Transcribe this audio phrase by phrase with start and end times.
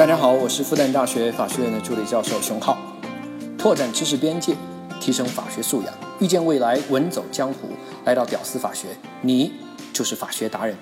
[0.00, 2.78] 大家好，我是复旦大学法学院的助理教授熊浩，
[3.58, 4.54] 拓展知识边界，
[4.98, 7.68] 提升法学素养，遇见未来，稳走江湖。
[8.06, 9.52] 来到屌丝法学，你
[9.92, 10.74] 就是法学达人。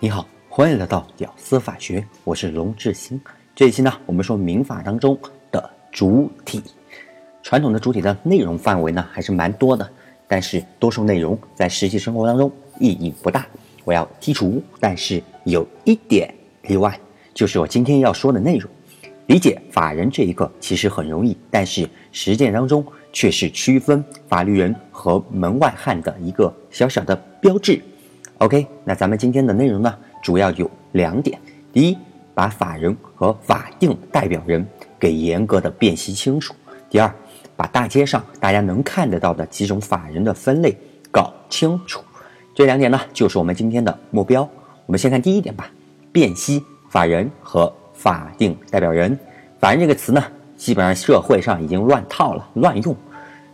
[0.00, 3.20] 你好，欢迎来到屌丝法学，我是龙志新。
[3.54, 5.18] 这一期呢，我们说民法当中
[5.52, 6.62] 的主体。
[7.42, 9.86] 传统的主体的内容范围呢，还是蛮多的，
[10.26, 13.46] 但是多数内容在实际生活当中意义不大。
[13.84, 16.98] 我要剔除，但是有一点例外。
[17.34, 18.70] 就是我今天要说的内容，
[19.26, 27.82] 理解法人这一个其实很容易，但是实践当中却是区分法律人和门外汉的一个小小的标志。
[28.38, 29.92] OK，那咱们今天的内容呢，
[30.22, 31.38] 主要有两点：
[31.72, 31.98] 第一，
[32.34, 34.64] 把法人和法定代表人
[34.98, 36.54] 给严格的辨析清楚；
[36.88, 37.12] 第二，
[37.56, 40.76] 把大街上大家能看得到的几种法人的分类
[41.10, 42.00] 搞清楚。
[42.54, 44.48] 这两点呢，就是我们今天的目标。
[44.86, 45.68] 我们先看第一点吧，
[46.12, 46.62] 辨析。
[46.94, 49.18] 法人和法定代表人，
[49.58, 50.22] 法人这个词呢，
[50.56, 52.94] 基本上社会上已经乱套了，乱用。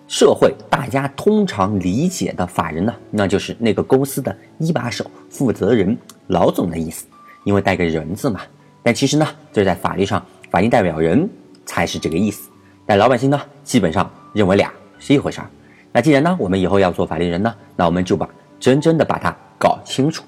[0.06, 7.06] 社会大家通常理解的法人呢，那就是那个公司的一把手、负责人、老总的意思，
[7.44, 8.42] 因为带个人字嘛。
[8.82, 11.26] 但其实呢，这在法律上，法定代表人
[11.64, 12.50] 才是这个意思。
[12.84, 15.48] 但老百姓呢，基本上认为俩是一回事儿。
[15.92, 20.24] 那既然呢，我们以后要做法律人呢，那我们就把真正的把它搞清楚。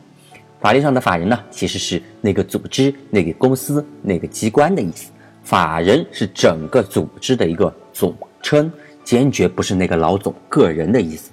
[0.63, 5.11] 法律上的法人呢，其实是那个组织、那个公司、那个机关的意思。
[5.43, 8.71] 法人是整个组织的一个总称，
[9.03, 11.33] 坚决不是那个老总个人的意思。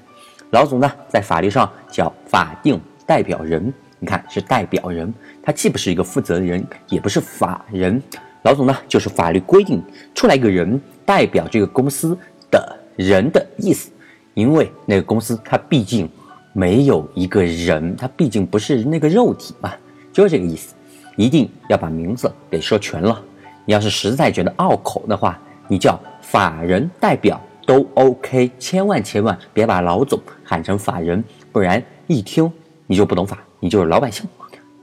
[0.49, 8.02] 老总呢，在法律上叫法定代表人，你看是代表人，他既不是一个负责人，也不是法人。
[8.41, 9.80] 老总呢，就是法律规定
[10.16, 12.17] 出来一个人代表这个公司
[12.49, 13.91] 的人的意思，
[14.33, 16.09] 因为那个公司它毕竟。
[16.53, 19.73] 没有一个人，他毕竟不是那个肉体嘛，
[20.11, 20.75] 就是这个意思。
[21.16, 23.22] 一定要把名字给说全了。
[23.66, 31.21] 你要是实在觉得拗口的话，你叫法人代表都 OK，千万千万别把老总喊成法人，
[31.52, 32.49] 不然一听
[32.88, 34.26] 你就不懂法，你就是老百姓。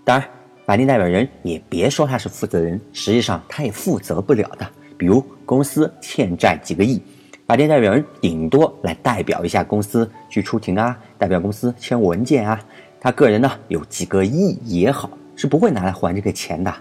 [0.05, 0.29] 当然，
[0.67, 4.69] 法定代表人也别说他是负责人，实际上他也负责不了的。
[4.99, 7.01] 比如公司欠债几个亿。
[7.47, 12.61] 法定代表人顶多来代表一下公司去出庭啊，代表公司签文件啊。
[13.01, 16.75] 他个人呢有几个亿也好，是不会拿来还这个钱的。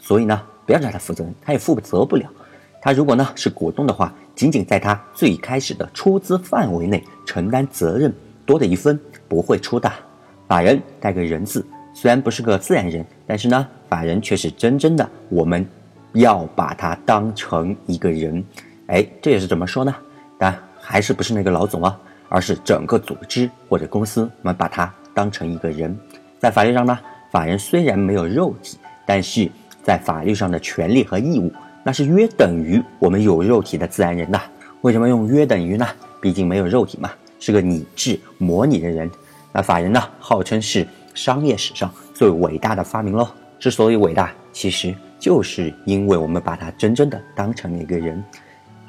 [0.00, 2.28] 所以呢，不要叫他负责任，他也负责不了。
[2.82, 8.12] 他如果呢是股东的话，仅仅在他最开始的出资范围内承担责任，
[8.44, 8.98] 多的一分
[9.28, 9.92] 不会出的。
[10.48, 11.64] 法人带个人字，
[11.94, 15.64] 虽然不是个自然人，但是呢，法人却是真正的，我们
[16.14, 18.44] 要把他当成一个人。
[18.86, 19.94] 哎，这也是怎么说呢？
[20.38, 25.94] 但还是不是那个老总啊，而是整个组织或者公司，我们把它当成一个人。
[26.38, 26.98] 在法律上呢，
[27.30, 29.50] 法人虽然没有肉体，但是
[29.82, 34.40] 在法律上的权利和义务，那是约等于我们有肉体的自然人呐。
[34.82, 35.86] 为什么用约等于呢？
[36.20, 37.10] 毕竟没有肉体嘛，
[37.40, 39.10] 是个拟制模拟的人。
[39.52, 43.28] 那法人呢，号称是商业史上最伟大的发明喽。
[43.58, 48.22] 之所以伟大，其实就是因为我们把它真正的当成了一个人。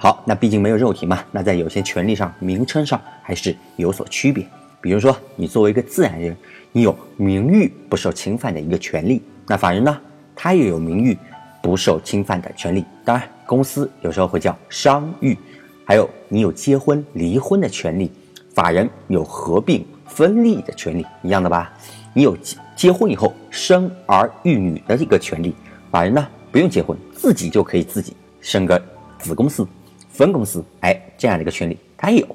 [0.02, 4.48] 好，那毕竟没有肉体嘛，那在有些权利上、名称上还是有所区别。
[4.80, 6.34] 比如说，你作为一个自然人，
[6.72, 10.00] 你有名誉不受侵犯的一个权利；那法人呢，
[10.34, 11.18] 他也有名誉
[11.62, 12.86] 不受侵犯的权利。
[13.04, 15.38] 当然，公司有时候会叫商誉，
[15.84, 18.10] 还有你有结婚、离婚的权利，
[18.56, 21.74] 法人有合并、分立的权利，一样的吧？
[22.14, 25.54] 你有结结婚以后生儿育女的一个权利，
[25.92, 28.82] 法人呢不用结婚，自己就可以自己生个
[29.20, 29.68] 子公司。
[30.10, 32.28] 分公司，哎，这样的一个权利，他有。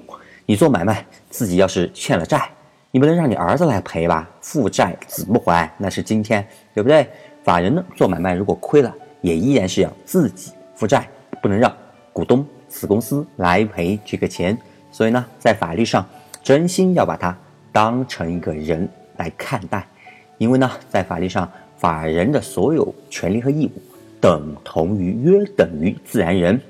[0.47, 2.51] 你做买卖，自己要是欠了债，
[2.91, 4.29] 你不能让你儿子来赔吧？
[4.43, 7.09] 父债子不还，那是今天，对不对？
[7.43, 11.09] 法人呢，做买卖如果亏了，也依然是要自己负债，
[11.41, 11.75] 不能让
[12.13, 14.55] 股东、子公司来赔这个钱。
[14.93, 16.07] 所以呢，在法律上，
[16.43, 17.35] 真心要把它
[17.73, 18.87] 当成一个人
[19.17, 19.89] 来看待，
[20.37, 23.81] 因为呢，在法律上，法人的所有权利和义务
[24.21, 26.61] 等同于约等于自然人，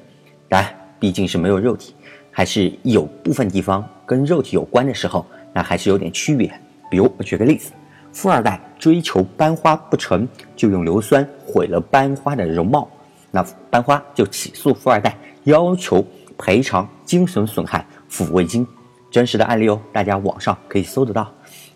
[0.50, 0.72] 来。
[1.04, 1.94] 毕竟是没有肉体，
[2.30, 6.50] 还是有部分地方跟肉体有关的时候，那还是有点区别。
[6.90, 7.72] 比如我举个例子，
[8.10, 12.88] 富二代追求班花不成就用硫酸毁了班花的容貌，
[13.30, 16.02] 那班花就起诉富二代，要求
[16.38, 18.66] 赔偿精神损害抚慰金。
[19.10, 21.30] 真实的案例哦，大家网上可以搜得到。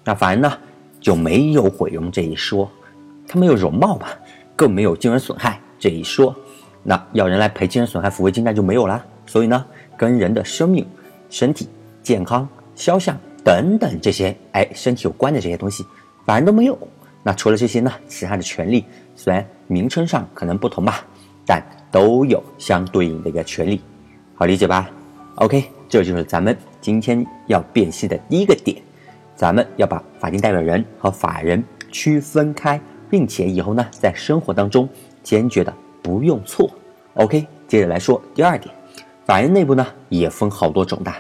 [0.05, 0.51] 那法人呢
[1.03, 2.67] 就没有毁容这一说，
[3.29, 4.07] 他没有容貌嘛，
[4.57, 6.35] 更没有精神损害这一说，
[6.83, 9.05] 那要人来赔精神损害抚慰金那就没有了。
[9.29, 9.65] 所以呢，
[9.97, 10.85] 跟人的生命、
[11.29, 11.69] 身体
[12.03, 15.85] 健康、肖像等等这些，哎，身体有关的这些东西，
[16.25, 16.77] 法人都没有。
[17.23, 18.85] 那除了这些呢，其他的权利
[19.15, 21.05] 虽然名称上可能不同吧，
[21.45, 23.83] 但都有相对应的一个权利，
[24.35, 24.91] 好理解吧
[25.35, 28.81] ？OK，这就是咱们今天要辨析的第一个点，
[29.37, 32.81] 咱们要把法定代表人和法人区分开，
[33.11, 34.89] 并且以后呢，在生活当中
[35.23, 36.71] 坚决的不用错。
[37.15, 38.73] OK，接着来说第二点，
[39.29, 41.13] 法人内部呢也分好多种的，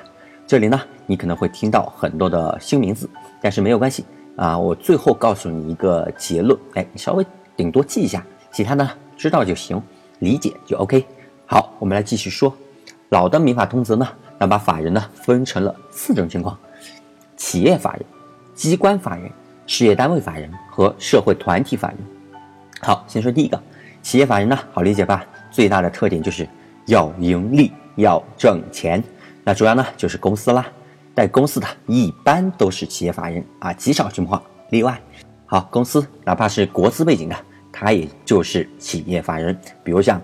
[0.46, 3.06] 这里呢你可能会听到很多的新名字，
[3.38, 4.02] 但是没有关系
[4.34, 9.78] 啊，我最后告诉你一个结论，哎，你稍微顶多记一下，其他呢知道就行，
[10.20, 11.04] 理解就 OK。
[11.44, 12.50] 好，我们来继续说，
[13.10, 14.08] 老的民法通则呢，
[14.38, 16.58] 那把法人呢分成了四种情况：
[17.36, 18.02] 企业法人、
[18.54, 19.30] 机关法人、
[19.66, 21.98] 事业单位法人和社会团体法人。
[22.80, 23.62] 好，先说第一个，
[24.00, 25.26] 企业法人呢，好理解吧？
[25.50, 26.48] 最大的特点就是
[26.86, 29.02] 要盈利，要挣钱。
[29.44, 30.66] 那主要呢就是公司啦，
[31.14, 35.00] 带公司的一般都是企业法人啊，极少情况例外。
[35.46, 37.36] 好，公司哪怕是国资背景的，
[37.72, 39.58] 它也就是企业法人。
[39.82, 40.20] 比如像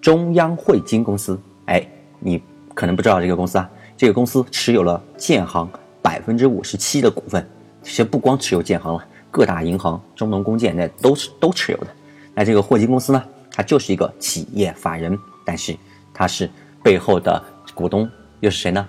[0.00, 1.86] 中央汇金公司，哎，
[2.20, 2.42] 你
[2.74, 5.68] 可能不知道这个公司啊，这个公司持有了建行
[6.02, 7.48] 百分之五十七的股份。
[7.82, 11.86] 其实不光持有建行了，各大银行、中农工建那都是都持有的。
[12.34, 13.22] 那这个汇金公司呢？
[13.52, 15.74] 它就是一个企业法人，但是
[16.12, 16.50] 它是
[16.86, 17.42] 背后的
[17.74, 18.86] 股东又是谁呢？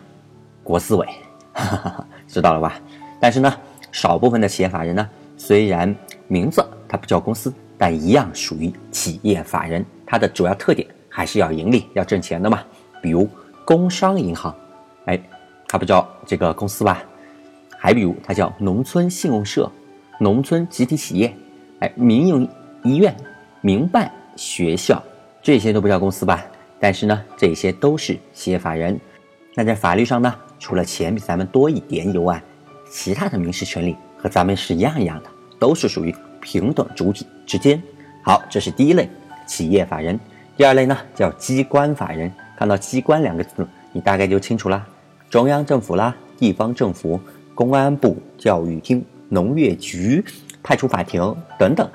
[0.63, 1.07] 国资委，
[2.29, 2.79] 知道了吧？
[3.19, 3.51] 但是呢，
[3.91, 5.95] 少部分的企业法人呢，虽然
[6.27, 9.83] 名字它不叫公司，但一样属于企业法人。
[10.05, 12.63] 它的主要特点还是要盈利、要挣钱的嘛。
[13.01, 13.27] 比如
[13.65, 14.55] 工商银行，
[15.05, 15.19] 哎，
[15.67, 17.01] 它不叫这个公司吧？
[17.79, 19.71] 还比如它叫农村信用社、
[20.19, 21.35] 农村集体企业，
[21.79, 22.47] 哎，民营
[22.83, 23.17] 医院、
[23.61, 24.11] 民办。
[24.35, 25.01] 学校
[25.41, 26.45] 这些都不叫公司吧？
[26.79, 28.99] 但是呢，这些都是企业法人。
[29.55, 32.41] 那在法律上呢，除了钱比咱们多一点以外，
[32.89, 35.29] 其他的民事权利和咱们是一样一样的，
[35.59, 37.81] 都是属于平等主体之间。
[38.23, 39.09] 好，这是第一类
[39.47, 40.19] 企业法人。
[40.55, 42.31] 第二类呢，叫机关法人。
[42.57, 44.83] 看到“机关”两个字，你大概就清楚啦。
[45.29, 47.19] 中央政府啦，地方政府、
[47.53, 50.25] 公安部、教育厅、农业局、
[50.63, 51.87] 派出法庭等等。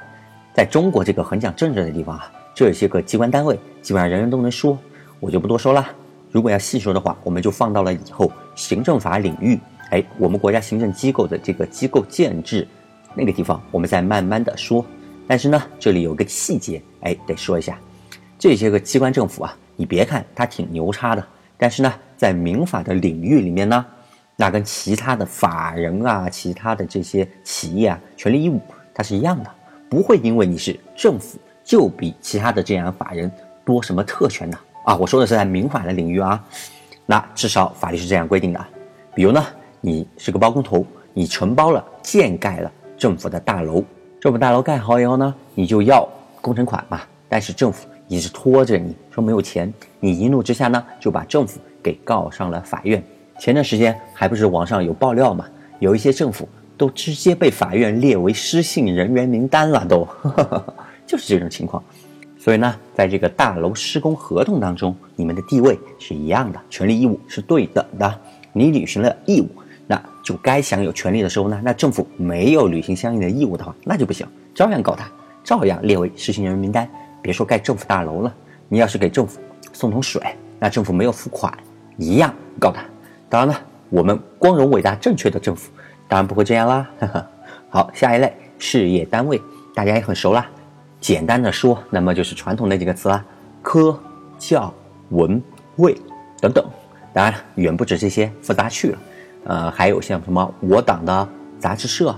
[0.55, 4.79] 在中国这个很讲政治的地方啊，这些个机关单位基本上人人都能说，
[5.21, 5.87] 我就不多说了。
[6.31, 9.59] 如果要细说的话，我们就放到了以后行政法领域。
[9.91, 12.67] 哎，我们国家行政机构的这个机构建制
[13.15, 14.85] 那个地方，我们再慢慢的说。
[15.27, 17.79] 但是呢，这里有个细节，哎，得说一下，
[18.39, 21.27] 这些个机关政府啊，你别看它挺牛叉的，
[21.59, 23.85] 但是呢，在民法的领域里面呢，
[24.37, 28.61] 那跟其他的法人啊、其他的这些企业啊，权利义务
[28.95, 29.51] 它是一样的。
[29.91, 33.31] 不会因为你是政府就比其他的这样法人
[33.64, 34.97] 多什么特权呢啊！
[34.97, 36.43] 我说的是在民法的领域啊，
[37.06, 38.67] 那至少法律是这样规定的。
[39.14, 39.44] 比如呢，
[39.81, 43.85] 你是个包工头，你承包了建盖了政府的大楼，
[44.20, 46.09] 政府大楼盖好以后呢，你就要
[46.41, 47.00] 工程款嘛。
[47.29, 53.03] 但是政府一直拖着你说没有钱，你一怒之下呢，就把政府给告上了法院。
[53.38, 55.47] 前段时间还不是网上有爆料嘛，
[55.79, 56.49] 有一些政府。
[56.75, 60.08] 都直接被法院列为失信人员名单了，都
[61.07, 61.83] 就是这种情况。
[62.39, 68.21] 所以呢，在这个大楼施工合同当中，你们的地位是一样的，权利义务是对等的。
[68.53, 69.49] 你履行了义务，
[69.87, 75.09] 那就该享有权利的时候呢，那政府没有履行相应的义务的话，那就不行，照样告他，
[75.45, 76.89] 照样列为失信人员名单。
[77.23, 78.35] 别说盖政府大楼了，
[78.69, 79.41] 你要是给政府
[79.73, 80.21] 送桶水，
[80.59, 81.56] 那政府没有付款，
[81.97, 82.82] 一样告他。
[83.29, 85.71] 当然了，我们光荣伟大正确的政府。
[86.09, 86.91] 当然不会这样啦。
[87.71, 89.41] 好，下一类事业单位，
[89.75, 90.51] 大家也很熟啦。
[91.03, 93.25] 简单的说，那么就是传统那几个词啦，
[93.61, 94.01] 科、
[94.39, 94.73] 教、
[95.11, 95.43] 文、
[95.77, 95.97] 卫
[96.41, 96.65] 等等。
[97.13, 98.99] 当然了远不止这些，复杂去了。
[99.44, 101.29] 呃，还有像什么我党的
[101.59, 102.17] 杂志社、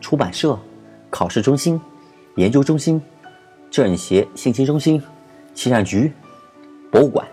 [0.00, 0.58] 出版社、
[1.10, 1.78] 考试中心、
[2.36, 2.98] 研究中心、
[3.70, 5.00] 政协信息中心、
[5.52, 6.10] 气象局、
[6.90, 7.26] 博物馆、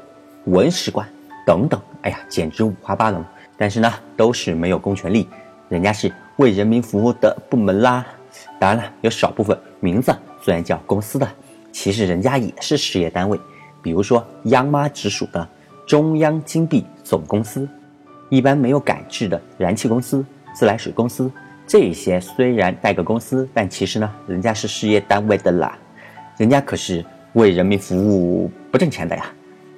[0.48, 1.08] 文史馆
[1.48, 1.80] 等等。
[2.02, 3.24] 哎呀，简直五花八门。
[3.56, 5.30] 但是呢，都是没有公权力。
[5.70, 8.06] 人家是为人民服务的部门啦，
[8.60, 11.28] 当然了，有少部分名字虽然叫公司的，
[11.72, 13.40] 其实人家也是事业单位，
[13.82, 15.48] 比如说央妈直属的
[15.88, 17.68] 中央金币总公司，
[18.30, 21.32] 一般没有改制的燃气公司、自来水公司，
[21.66, 25.78] 这些虽然带个公司，但其实呢，人家是事业单位的啦，
[26.38, 29.26] 人家可是为人民服务不挣钱的呀。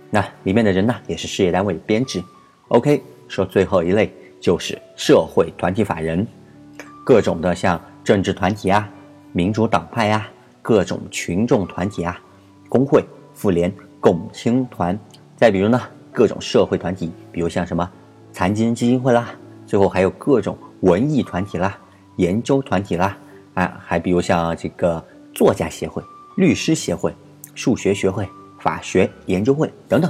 [0.10, 2.24] 那里面的人呢，也是事业单位编制。
[2.70, 4.12] OK，说最后一类。
[4.44, 6.28] 就是社会团体法人，
[7.06, 8.90] 各种的像政治团体啊、
[9.32, 10.30] 民主党派啊、
[10.64, 12.20] 各种群众团体啊、
[12.70, 13.06] 工会、
[13.36, 14.98] 妇联、共青团，
[15.36, 15.80] 再比如呢，
[16.12, 17.88] 各种社会团体，比如像什么
[18.32, 19.36] 残疾人基金会啦，
[19.68, 21.78] 最后还有各种文艺团体啦、
[22.16, 23.18] 研究团体啦，
[23.54, 25.04] 啊，还比如像这个
[25.34, 26.02] 作家协会、
[26.38, 27.14] 律师协会、
[27.54, 28.28] 数学学会、
[28.60, 30.10] 法学研究会等等，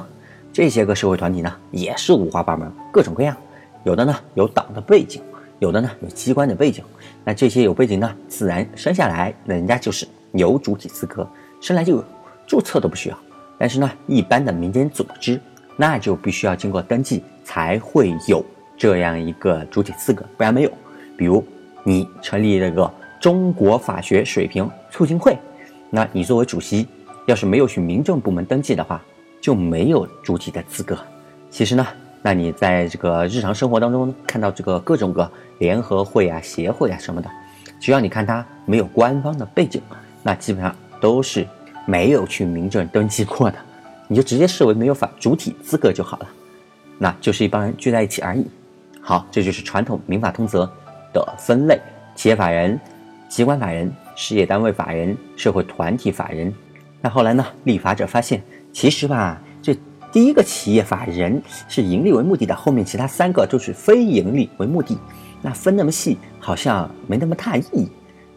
[0.53, 3.36] 这些个社会团体呢，也是五花八门，各种各样。
[3.83, 5.22] 有的呢有党的背景，
[5.60, 6.83] 有的呢有机关的背景。
[7.25, 11.27] 那这些有背景呢，自然生下来那人家就是有主体资格，
[11.61, 12.05] 生来就有，
[12.45, 13.17] 注册都不需要。
[13.57, 15.39] 但是呢，一般的民间组织，
[15.77, 18.43] 那就必须要经过登记才会有
[18.77, 20.71] 这样一个主体资格，不然没有。
[21.15, 21.43] 比如
[21.83, 25.37] 你成立这个中国法学水平促进会。
[25.89, 26.87] 那你作为主席，
[27.27, 29.01] 要是没有去民政部门登记的话，
[29.39, 30.97] 就没有主体的资格。
[31.51, 31.87] 其实呢，
[32.23, 37.29] 那你在这个日常生活当中看到这个各种个联合会啊、协会啊什么的，
[37.79, 39.79] 只要你看它没有官方的背景，
[40.23, 41.45] 那基本上都是
[41.85, 43.57] 没有去民政登记过的，
[44.07, 46.27] 你就直接视为没有法主体资格就好了，
[46.97, 48.45] 那就是一帮人聚在一起而已。
[49.01, 50.67] 好，这就是传统民法通则
[51.13, 51.79] 的分类：
[52.15, 52.79] 企业法人、
[53.29, 53.93] 机关法人。
[54.15, 56.53] 事业单位法人、社会团体法人，
[57.01, 57.43] 那后来呢？
[57.63, 58.39] 立法者发现，
[58.71, 59.75] 其实吧，这
[60.11, 64.99] 第一个企业法人是盈利为目的的，后面其他三个都是非盈利为目的，
[65.41, 67.89] 那分那么细，好像没那么大意义。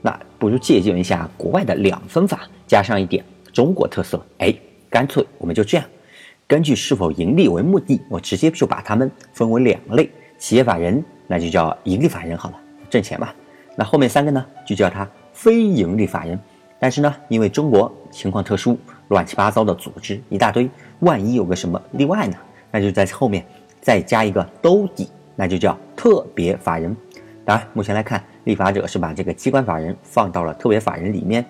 [0.07, 4.25] 那不如借鉴一下国外的两分法，加上一点中国特色。
[4.39, 4.55] 哎，
[4.89, 5.85] 干脆我们就这样，
[6.47, 10.09] 根据是否盈利为目的，我直接就把它们分为两类：
[10.39, 13.31] 企业法人，那就叫盈利法人好了，挣钱嘛。
[13.75, 15.09] 那后面三个呢，就叫它。
[15.33, 16.39] 非盈利法人，
[16.79, 20.71] 但是呢，因为中国情况特殊，乱七八糟的组织一大堆，
[21.01, 22.37] 万一有个什么例外呢？
[22.71, 23.45] 那就在后面
[23.81, 26.97] 再加一个兜底，那就叫特别法人。
[27.45, 31.45] 当然，目前来看，立法者是把这个机关法人放到了特别法人里面。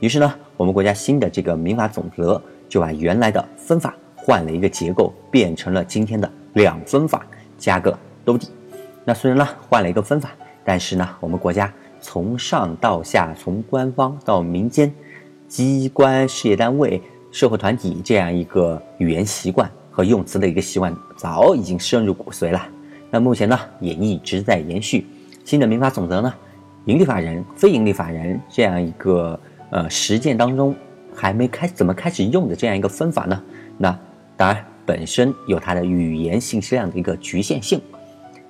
[0.00, 7.26] 于是呢，我们国家新的这个民法总则就把原来的分法换了一个结构，变成了今天的两分法
[7.58, 8.48] 加个兜底。
[9.04, 10.30] 那虽然呢换了一个分法，
[10.64, 11.72] 但是呢，我们国家。
[11.98, 14.92] 从上到下，从官方到民间，
[15.48, 22.68] 机关、事业单位、社会团体这样一个语言习惯和用词的一个习惯，早已经深入骨髓了。
[23.10, 25.04] 那目前呢，也一直在延续。
[25.46, 26.34] 新的民法总则呢，
[26.86, 29.38] 盈利法人、非盈利法人这样一个
[29.70, 30.74] 呃实践当中，
[31.14, 33.40] 还没开怎么开始用的这样一个分法呢？
[33.78, 33.96] 那
[34.36, 37.80] 当然本身有它的语言信息量的一个局限性。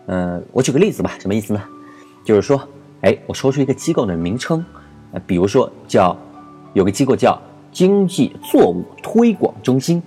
[0.07, 1.63] 呃，我举个例子吧，什么意思呢？
[2.25, 2.67] 就是说。
[3.03, 4.65] 哎，我说出一个机构的名称，
[5.13, 6.17] 呃，比如说叫
[6.73, 7.39] 有个机构叫
[7.71, 10.03] 经济作物推广中心，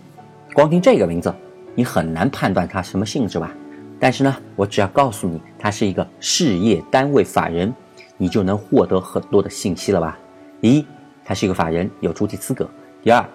[0.54, 1.34] 光听这个名字，
[1.76, 3.54] 你很难判断它什么性质吧？
[4.00, 7.74] 但是呢，我只要告诉你它是一个事业单位法人，
[8.18, 10.18] 你就能获得很多的信息了吧？
[10.62, 10.86] 第一，
[11.26, 12.66] 它是一个法人，有主体资格；
[13.04, 13.26] 第二，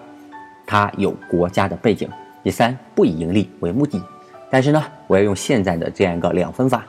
[0.65, 2.07] 它有国家的背景；
[2.43, 4.01] 第三，不以盈利为目的。
[4.49, 6.85] 但是呢，我要用现在的这样一个两分法，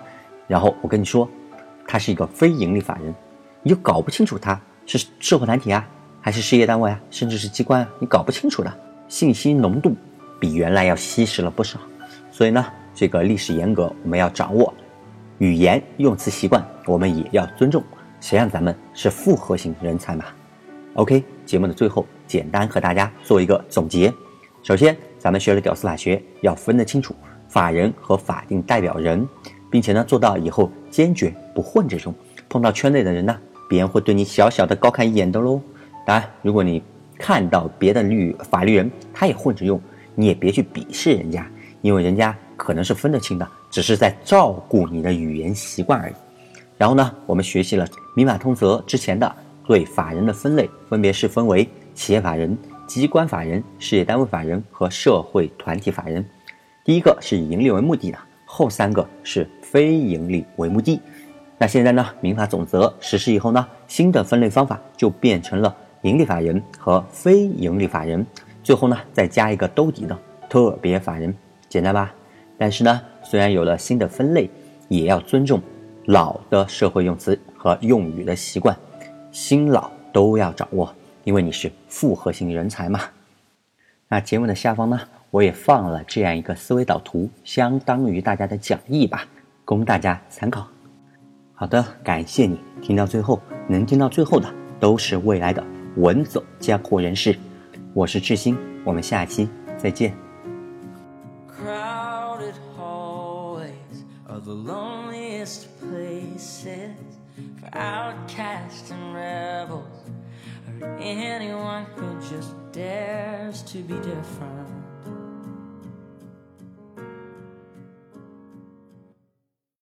[0.46, 1.28] 然后我跟你说。
[1.88, 3.14] 它是一个非盈利法人，
[3.62, 5.88] 你就搞不清楚它是社会团体啊，
[6.20, 9.94] 还是事业单位啊，甚至是机关啊，你搞不清楚的，信息浓度
[10.40, 11.78] 比原来要稀释了不少。
[12.32, 12.66] 所以呢，
[12.96, 14.72] 这个历史严格我们要掌握，
[15.36, 17.84] 语言用词习惯我们也要尊重。
[18.22, 20.24] 谁让咱们是复合型人才嘛
[20.94, 24.10] ？OK，节目的最后简单和大家做一个总结。
[24.62, 27.14] 首先，咱们学了屌丝法学，要分得清楚
[27.48, 29.28] 法人和法定代表人。
[29.68, 32.14] 并且呢，做到以后坚决不混这种。
[32.48, 33.36] 碰到圈内的人呢，
[33.68, 35.60] 别人会对你小小的高看一眼的喽。
[36.06, 36.82] 当然，如果你
[37.18, 39.78] 看到别的律法律人他也混着用，
[40.14, 41.46] 你也别去鄙视人家，
[41.82, 46.14] 因为人家可能是分得清的，只是在照顾你的语言习惯而已。
[46.78, 49.32] 然后呢，我们学习了民法通则之前的
[49.66, 56.24] 对法人的分类，分别是分为企业法人、机关法人、事业单位法人和社会团体法人。
[56.84, 58.18] 第一个是以盈利为目的的。
[58.48, 61.00] 后三个是非盈利为目的，
[61.58, 62.06] 那现在呢？
[62.20, 68.24] 民法总则实施以后呢，新的分类方法就变成了盈利法人和非盈利法人，
[68.62, 70.16] 最后呢再加一个兜底的
[70.48, 71.36] 特别法人，
[71.68, 72.14] 简单吧？
[72.58, 74.50] 但是呢，虽然有了新的分类，
[74.88, 75.60] 也要尊重
[76.06, 78.76] 老的社会用词和用语的习惯，
[79.30, 80.94] 新老都要掌握，
[81.24, 83.00] 因为你是复合型人才嘛。
[84.08, 85.00] 那节目的下方呢？
[85.32, 89.26] 我也放了这样一个思维导图，相当于大家的讲义吧，
[89.64, 90.66] 供大家参考。
[91.52, 94.48] 好的，感谢你听到最后，能听到最后的
[94.80, 95.62] 都是未来的
[95.96, 97.36] 文走江湖人士。
[97.92, 100.25] 我是志新，我们下期再见。